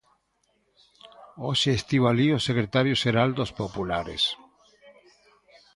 Hoxe 1.45 1.69
estivo 1.79 2.05
alí 2.07 2.27
o 2.37 2.43
secretario 2.47 2.95
xeral 3.03 3.29
dos 3.39 3.51
populares. 3.61 4.23